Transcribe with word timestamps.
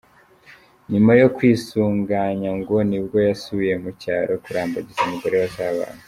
Nyuma 0.91 1.11
yo 1.21 1.27
kwisuganya 1.35 2.49
ngo 2.59 2.75
nibwo 2.89 3.17
yasubiye 3.27 3.73
mu 3.83 3.91
cyaro 4.01 4.33
kurambagiza 4.43 4.99
umugore 5.03 5.35
bazabana. 5.43 5.99